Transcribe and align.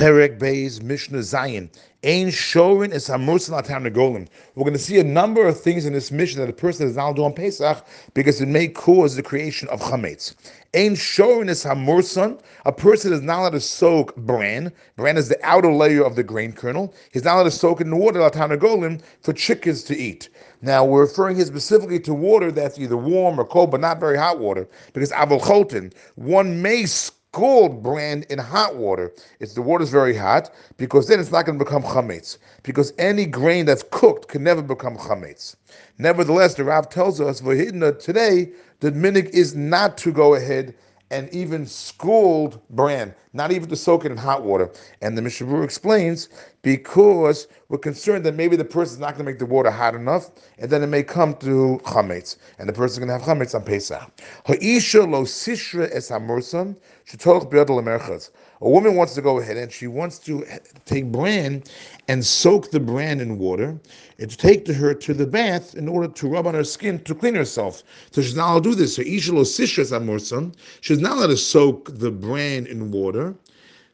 Perek 0.00 0.38
Beis 0.38 0.82
Mishnah 0.82 1.18
Zayin. 1.18 1.68
Ain 2.04 2.28
Shorin 2.28 2.90
is 2.90 3.06
Hamursan 3.06 3.58
Atam 3.58 3.84
Negolim. 3.84 4.28
We're 4.54 4.64
going 4.64 4.72
to 4.72 4.78
see 4.78 4.98
a 4.98 5.04
number 5.04 5.46
of 5.46 5.60
things 5.60 5.84
in 5.84 5.92
this 5.92 6.10
Mishnah 6.10 6.40
that 6.40 6.48
a 6.48 6.54
person 6.54 6.88
is 6.88 6.96
now 6.96 7.12
doing 7.12 7.34
Pesach 7.34 7.84
because 8.14 8.40
it 8.40 8.48
may 8.48 8.66
cause 8.66 9.14
the 9.14 9.22
creation 9.22 9.68
of 9.68 9.78
chametz. 9.82 10.34
Ain 10.72 10.94
Shorin 10.94 11.50
is 11.50 11.62
Hamursan. 11.62 12.40
A 12.64 12.72
person 12.72 13.12
is 13.12 13.20
not 13.20 13.40
allowed 13.40 13.50
to 13.50 13.60
soak 13.60 14.16
bran. 14.16 14.72
Bran 14.96 15.18
is 15.18 15.28
the 15.28 15.38
outer 15.46 15.70
layer 15.70 16.02
of 16.02 16.16
the 16.16 16.22
grain 16.22 16.54
kernel. 16.54 16.94
He's 17.12 17.24
not 17.24 17.34
allowed 17.34 17.42
to 17.42 17.50
soak 17.50 17.82
in 17.82 17.94
water 17.94 18.22
Atam 18.22 18.52
Negolim 18.52 19.02
for 19.20 19.34
chickens 19.34 19.82
to 19.82 19.94
eat. 19.94 20.30
Now 20.62 20.82
we're 20.82 21.02
referring 21.02 21.36
here 21.36 21.44
specifically 21.44 22.00
to 22.00 22.14
water 22.14 22.50
that's 22.50 22.78
either 22.78 22.96
warm 22.96 23.38
or 23.38 23.44
cold, 23.44 23.70
but 23.70 23.82
not 23.82 24.00
very 24.00 24.16
hot 24.16 24.38
water, 24.38 24.66
because 24.94 25.10
avol 25.10 25.42
chotin, 25.42 25.92
one 26.14 26.62
may 26.62 26.86
scald 27.32 27.80
brand 27.80 28.26
in 28.28 28.38
hot 28.40 28.74
water. 28.74 29.12
It's 29.38 29.54
the 29.54 29.62
water's 29.62 29.90
very 29.90 30.16
hot 30.16 30.50
because 30.78 31.06
then 31.06 31.20
it's 31.20 31.30
not 31.30 31.46
going 31.46 31.58
to 31.58 31.64
become 31.64 31.82
chametz. 31.82 32.38
Because 32.64 32.92
any 32.98 33.24
grain 33.24 33.66
that's 33.66 33.84
cooked 33.92 34.28
can 34.28 34.42
never 34.42 34.62
become 34.62 34.96
chametz. 34.96 35.54
Nevertheless, 35.98 36.54
the 36.54 36.64
Rav 36.64 36.88
tells 36.88 37.20
us 37.20 37.38
today 37.38 38.50
the 38.80 38.90
minhag 38.90 39.28
is 39.30 39.54
not 39.54 39.96
to 39.98 40.10
go 40.10 40.34
ahead 40.34 40.74
and 41.10 41.28
even 41.34 41.66
scald 41.66 42.60
bran, 42.70 43.14
not 43.32 43.50
even 43.52 43.68
to 43.68 43.76
soak 43.76 44.04
it 44.04 44.12
in 44.12 44.16
hot 44.16 44.42
water. 44.42 44.70
And 45.02 45.18
the 45.18 45.22
Mishabur 45.22 45.64
explains 45.64 46.28
because 46.62 47.48
we're 47.68 47.78
concerned 47.78 48.24
that 48.26 48.34
maybe 48.34 48.56
the 48.56 48.64
person 48.64 48.94
is 48.94 49.00
not 49.00 49.14
going 49.14 49.24
to 49.24 49.30
make 49.30 49.38
the 49.38 49.46
water 49.46 49.70
hot 49.70 49.94
enough, 49.94 50.30
and 50.58 50.70
then 50.70 50.82
it 50.82 50.88
may 50.88 51.02
come 51.02 51.34
to 51.36 51.80
chametz, 51.84 52.36
and 52.58 52.68
the 52.68 52.72
person 52.72 53.02
is 53.02 53.06
going 53.06 53.20
to 53.20 53.24
have 53.24 53.36
chametz 53.36 53.54
on 53.54 53.64
Pesach. 53.64 54.10
Ha'isha 54.46 55.08
lo 55.10 55.24
sishra 55.24 55.88
es 55.92 56.10
hamursan 56.10 56.76
shetoch 57.06 57.50
lemerchas. 57.50 58.30
A 58.62 58.68
woman 58.68 58.94
wants 58.94 59.14
to 59.14 59.22
go 59.22 59.38
ahead 59.38 59.56
and 59.56 59.72
she 59.72 59.86
wants 59.86 60.18
to 60.18 60.44
take 60.84 61.10
bran 61.10 61.62
and 62.08 62.24
soak 62.24 62.70
the 62.70 62.78
bran 62.78 63.20
in 63.20 63.38
water 63.38 63.80
and 64.18 64.30
to 64.30 64.36
take 64.36 64.66
to 64.66 64.74
her 64.74 64.92
to 64.92 65.14
the 65.14 65.26
bath 65.26 65.74
in 65.74 65.88
order 65.88 66.08
to 66.08 66.28
rub 66.28 66.46
on 66.46 66.52
her 66.52 66.64
skin 66.64 66.98
to 67.04 67.14
clean 67.14 67.34
herself. 67.34 67.82
So 68.10 68.20
she's 68.20 68.36
not 68.36 68.50
allowed 68.50 68.64
to 68.64 68.70
do 68.70 68.74
this. 68.74 68.96
So 68.96 69.02
Isha 69.02 69.32
lo 69.32 69.44
sishra. 69.44 70.52
She's 70.82 70.99
not 71.00 71.16
allowed 71.16 71.28
to 71.28 71.36
soak 71.36 71.98
the 71.98 72.10
bran 72.10 72.66
in 72.66 72.90
water. 72.90 73.34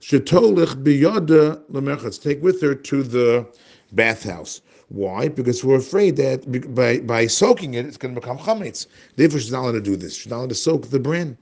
Shetolich 0.00 0.82
biyada 0.82 1.62
lemerchas. 1.70 2.20
Take 2.22 2.42
with 2.42 2.60
her 2.60 2.74
to 2.74 3.02
the 3.02 3.46
bathhouse. 3.92 4.60
Why? 4.88 5.28
Because 5.28 5.64
we're 5.64 5.78
afraid 5.78 6.16
that 6.16 6.74
by, 6.74 6.98
by 7.00 7.26
soaking 7.26 7.74
it, 7.74 7.86
it's 7.86 7.96
going 7.96 8.14
to 8.14 8.20
become 8.20 8.38
chametz. 8.38 8.86
Therefore, 9.16 9.40
she's 9.40 9.50
not 9.50 9.62
allowed 9.62 9.72
to 9.72 9.80
do 9.80 9.96
this. 9.96 10.14
She's 10.16 10.30
not 10.30 10.36
allowed 10.36 10.50
to 10.50 10.54
soak 10.54 10.90
the 10.90 11.00
bran. 11.00 11.38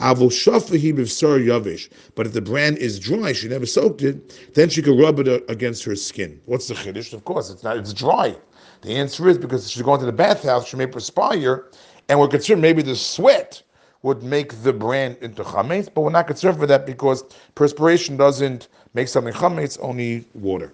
Avol 0.00 0.30
shafahi 0.30 0.94
b'vsar 0.94 1.44
yavish. 1.44 1.90
But 2.14 2.26
if 2.26 2.32
the 2.32 2.40
bran 2.40 2.76
is 2.78 2.98
dry, 2.98 3.32
she 3.32 3.48
never 3.48 3.66
soaked 3.66 4.02
it, 4.02 4.54
then 4.54 4.70
she 4.70 4.80
can 4.82 4.98
rub 4.98 5.20
it 5.20 5.44
against 5.50 5.84
her 5.84 5.94
skin. 5.94 6.40
What's 6.46 6.68
the 6.68 6.74
chiddush? 6.74 7.12
Of 7.12 7.24
course, 7.24 7.50
it's 7.50 7.62
not. 7.62 7.76
It's 7.76 7.92
dry. 7.92 8.34
The 8.82 8.96
answer 8.96 9.28
is 9.28 9.38
because 9.38 9.70
she's 9.70 9.82
going 9.82 10.00
to 10.00 10.06
the 10.06 10.12
bathhouse, 10.12 10.68
she 10.68 10.76
may 10.76 10.86
perspire, 10.86 11.70
and 12.08 12.18
we're 12.18 12.28
concerned 12.28 12.62
maybe 12.62 12.82
the 12.82 12.96
sweat 12.96 13.62
would 14.02 14.22
make 14.22 14.62
the 14.62 14.72
bran 14.72 15.16
into 15.20 15.42
chametz, 15.42 15.88
but 15.92 16.02
we're 16.02 16.10
not 16.10 16.26
concerned 16.26 16.58
for 16.58 16.66
that 16.66 16.86
because 16.86 17.24
perspiration 17.54 18.16
doesn't 18.16 18.68
make 18.94 19.08
something 19.08 19.32
chametz, 19.34 19.78
only 19.80 20.24
water. 20.34 20.72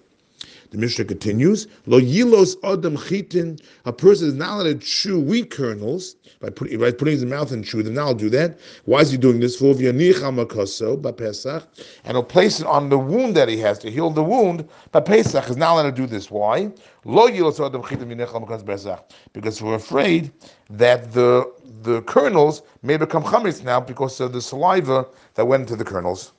The 0.72 0.78
Mishnah 0.78 1.04
continues, 1.04 1.66
Lo 1.84 2.00
yilos 2.00 2.56
adam 2.64 2.96
chitin, 2.96 3.60
a 3.84 3.92
person 3.92 4.28
is 4.28 4.34
not 4.34 4.54
allowed 4.54 4.62
to 4.64 4.74
chew 4.76 5.20
wheat 5.20 5.50
kernels 5.50 6.16
by 6.40 6.48
putting, 6.48 6.80
by 6.80 6.90
putting 6.92 7.12
his 7.12 7.26
mouth 7.26 7.52
and 7.52 7.62
chew 7.62 7.82
them. 7.82 7.92
Now 7.92 8.06
I'll 8.06 8.14
do 8.14 8.30
that. 8.30 8.58
Why 8.86 9.00
is 9.00 9.10
he 9.10 9.18
doing 9.18 9.38
this? 9.38 9.54
For 9.58 9.74
Pesach, 9.74 11.64
and 12.04 12.16
he'll 12.16 12.22
place 12.24 12.60
it 12.60 12.66
on 12.66 12.88
the 12.88 12.98
wound 12.98 13.36
that 13.36 13.50
he 13.50 13.58
has 13.58 13.78
to 13.80 13.90
heal 13.90 14.08
the 14.08 14.24
wound. 14.24 14.66
By 14.92 15.00
Pesach 15.00 15.50
is 15.50 15.58
not 15.58 15.74
allowed 15.74 15.82
to 15.82 15.92
do 15.92 16.06
this. 16.06 16.30
Why? 16.30 16.70
Lo 17.04 17.28
yilos 17.28 17.60
adam 17.64 17.82
chitin 17.82 18.98
because 19.34 19.60
we're 19.60 19.74
afraid 19.74 20.32
that 20.70 21.12
the 21.12 21.52
the 21.82 22.00
kernels 22.02 22.62
may 22.82 22.96
become 22.96 23.24
chametz 23.24 23.62
now 23.62 23.80
because 23.80 24.20
of 24.20 24.32
the 24.32 24.40
saliva 24.40 25.06
that 25.34 25.44
went 25.44 25.62
into 25.62 25.76
the 25.76 25.84
kernels. 25.84 26.30